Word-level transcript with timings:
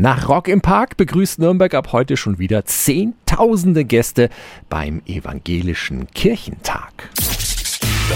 Nach 0.00 0.30
Rock 0.30 0.48
im 0.48 0.62
Park 0.62 0.96
begrüßt 0.96 1.40
Nürnberg 1.40 1.74
ab 1.74 1.92
heute 1.92 2.16
schon 2.16 2.38
wieder 2.38 2.64
Zehntausende 2.64 3.84
Gäste 3.84 4.30
beim 4.70 5.02
Evangelischen 5.04 6.06
Kirchentag. 6.14 7.10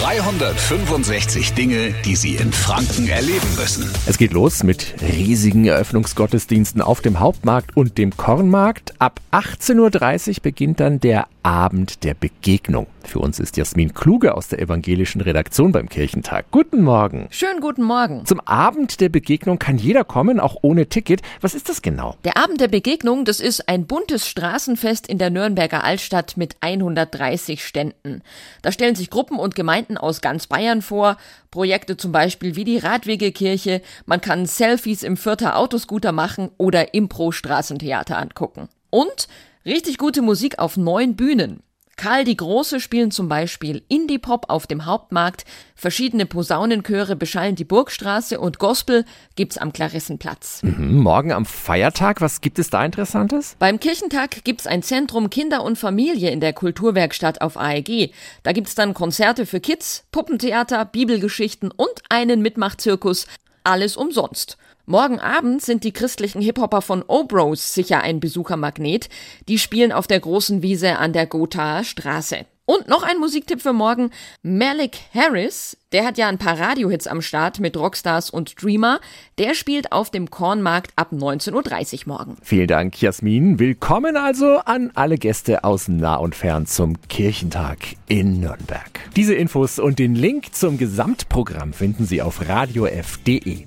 365 0.00 1.54
Dinge, 1.54 1.92
die 2.04 2.14
Sie 2.14 2.36
in 2.36 2.52
Franken 2.52 3.08
erleben 3.08 3.56
müssen. 3.58 3.90
Es 4.06 4.16
geht 4.16 4.32
los 4.32 4.62
mit 4.62 4.94
riesigen 5.02 5.64
Eröffnungsgottesdiensten 5.64 6.80
auf 6.82 7.00
dem 7.00 7.18
Hauptmarkt 7.18 7.76
und 7.76 7.98
dem 7.98 8.16
Kornmarkt. 8.16 8.94
Ab 9.00 9.20
18.30 9.32 10.28
Uhr 10.28 10.34
beginnt 10.40 10.78
dann 10.78 11.00
der 11.00 11.26
Abend 11.42 12.04
der 12.04 12.14
Begegnung. 12.14 12.86
Für 13.04 13.18
uns 13.18 13.40
ist 13.40 13.56
Jasmin 13.56 13.94
Kluge 13.94 14.36
aus 14.36 14.48
der 14.48 14.60
evangelischen 14.60 15.20
Redaktion 15.20 15.72
beim 15.72 15.88
Kirchentag. 15.88 16.46
Guten 16.52 16.82
Morgen. 16.82 17.26
Schönen 17.30 17.60
guten 17.60 17.82
Morgen. 17.82 18.24
Zum 18.26 18.40
Abend 18.40 19.00
der 19.00 19.08
Begegnung 19.08 19.58
kann 19.58 19.76
jeder 19.76 20.04
kommen, 20.04 20.38
auch 20.38 20.56
ohne 20.62 20.86
Ticket. 20.86 21.20
Was 21.40 21.54
ist 21.54 21.68
das 21.68 21.82
genau? 21.82 22.16
Der 22.24 22.36
Abend 22.36 22.60
der 22.60 22.68
Begegnung, 22.68 23.24
das 23.24 23.40
ist 23.40 23.68
ein 23.68 23.86
buntes 23.86 24.28
Straßenfest 24.28 25.08
in 25.08 25.18
der 25.18 25.30
Nürnberger 25.30 25.82
Altstadt 25.82 26.36
mit 26.36 26.56
130 26.60 27.64
Ständen. 27.64 28.22
Da 28.62 28.70
stellen 28.70 28.94
sich 28.94 29.10
Gruppen 29.10 29.38
und 29.38 29.56
Gemeinden 29.56 29.96
aus 29.96 30.20
ganz 30.20 30.46
Bayern 30.46 30.80
vor. 30.80 31.16
Projekte 31.50 31.96
zum 31.96 32.12
Beispiel 32.12 32.54
wie 32.54 32.64
die 32.64 32.78
Radwegekirche. 32.78 33.82
Man 34.06 34.20
kann 34.20 34.46
Selfies 34.46 35.02
im 35.02 35.16
Vierter 35.16 35.56
Autoscooter 35.56 36.12
machen 36.12 36.50
oder 36.56 36.94
Impro-Straßentheater 36.94 38.16
angucken. 38.16 38.68
Und 38.90 39.26
richtig 39.64 39.98
gute 39.98 40.22
Musik 40.22 40.58
auf 40.58 40.76
neun 40.76 41.16
Bühnen. 41.16 41.62
Karl 41.96 42.24
die 42.24 42.36
Große 42.36 42.80
spielen 42.80 43.10
zum 43.10 43.28
Beispiel 43.28 43.82
Indie-Pop 43.88 44.46
auf 44.48 44.66
dem 44.66 44.86
Hauptmarkt, 44.86 45.44
verschiedene 45.76 46.26
Posaunenchöre 46.26 47.16
beschallen 47.16 47.54
die 47.54 47.64
Burgstraße 47.64 48.40
und 48.40 48.58
Gospel 48.58 49.04
gibt's 49.36 49.58
am 49.58 49.72
Klarissenplatz. 49.72 50.62
Mhm, 50.62 50.98
morgen 50.98 51.32
am 51.32 51.44
Feiertag, 51.44 52.20
was 52.20 52.40
gibt 52.40 52.58
es 52.58 52.70
da 52.70 52.84
Interessantes? 52.84 53.56
Beim 53.58 53.78
Kirchentag 53.78 54.42
gibt's 54.44 54.66
ein 54.66 54.82
Zentrum 54.82 55.30
Kinder 55.30 55.62
und 55.62 55.78
Familie 55.78 56.30
in 56.30 56.40
der 56.40 56.54
Kulturwerkstatt 56.54 57.40
auf 57.40 57.56
AEG. 57.56 58.12
Da 58.42 58.52
gibt's 58.52 58.74
dann 58.74 58.94
Konzerte 58.94 59.44
für 59.46 59.60
Kids, 59.60 60.04
Puppentheater, 60.12 60.84
Bibelgeschichten 60.86 61.70
und 61.70 62.02
einen 62.08 62.42
Mitmachzirkus. 62.42 63.26
Alles 63.64 63.96
umsonst. 63.96 64.56
Morgen 64.86 65.20
Abend 65.20 65.62
sind 65.62 65.84
die 65.84 65.92
christlichen 65.92 66.42
Hip-Hopper 66.42 66.82
von 66.82 67.04
Obros 67.06 67.72
sicher 67.72 68.02
ein 68.02 68.18
Besuchermagnet. 68.18 69.08
Die 69.48 69.58
spielen 69.58 69.92
auf 69.92 70.08
der 70.08 70.18
großen 70.18 70.62
Wiese 70.62 70.98
an 70.98 71.12
der 71.12 71.26
Gothaer 71.26 71.84
Straße. 71.84 72.46
Und 72.64 72.86
noch 72.86 73.02
ein 73.02 73.18
Musiktipp 73.18 73.60
für 73.60 73.72
morgen. 73.72 74.10
Malik 74.42 74.96
Harris, 75.12 75.76
der 75.90 76.04
hat 76.04 76.16
ja 76.16 76.28
ein 76.28 76.38
paar 76.38 76.60
Radiohits 76.60 77.08
am 77.08 77.20
Start 77.20 77.58
mit 77.58 77.76
Rockstars 77.76 78.30
und 78.30 78.62
Dreamer. 78.62 79.00
Der 79.36 79.54
spielt 79.54 79.90
auf 79.90 80.10
dem 80.10 80.30
Kornmarkt 80.30 80.92
ab 80.94 81.12
19.30 81.12 82.06
Uhr 82.06 82.16
morgen. 82.16 82.36
Vielen 82.40 82.68
Dank, 82.68 83.02
Jasmin. 83.02 83.58
Willkommen 83.58 84.16
also 84.16 84.58
an 84.58 84.92
alle 84.94 85.18
Gäste 85.18 85.64
aus 85.64 85.88
nah 85.88 86.14
und 86.14 86.36
fern 86.36 86.66
zum 86.66 87.00
Kirchentag 87.08 87.78
in 88.06 88.38
Nürnberg. 88.38 89.00
Diese 89.16 89.34
Infos 89.34 89.80
und 89.80 89.98
den 89.98 90.14
Link 90.14 90.54
zum 90.54 90.78
Gesamtprogramm 90.78 91.72
finden 91.72 92.06
Sie 92.06 92.22
auf 92.22 92.48
radiof.de. 92.48 93.66